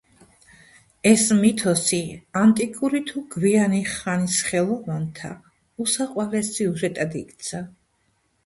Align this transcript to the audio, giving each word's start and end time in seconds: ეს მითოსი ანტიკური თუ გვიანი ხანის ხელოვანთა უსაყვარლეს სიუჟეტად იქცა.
ეს 1.09 1.25
მითოსი 1.41 1.99
ანტიკური 2.41 3.01
თუ 3.11 3.23
გვიანი 3.35 3.83
ხანის 3.91 4.39
ხელოვანთა 4.49 5.31
უსაყვარლეს 5.87 6.51
სიუჟეტად 6.57 7.21
იქცა. 7.25 7.63